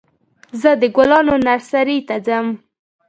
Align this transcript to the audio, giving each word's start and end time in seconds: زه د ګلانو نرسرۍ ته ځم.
زه 0.61 0.71
د 0.81 0.83
ګلانو 0.95 1.35
نرسرۍ 1.45 1.99
ته 2.07 2.15
ځم. 2.25 2.47